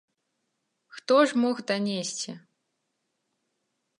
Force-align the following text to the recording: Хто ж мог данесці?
Хто 0.95 1.15
ж 1.31 1.41
мог 1.43 1.55
данесці? 1.71 2.31